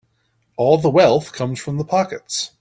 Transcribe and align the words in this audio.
All 0.57 0.79
the 0.79 0.89
wealth 0.89 1.31
comes 1.31 1.59
from 1.59 1.77
the 1.77 1.85
pockets. 1.85 2.49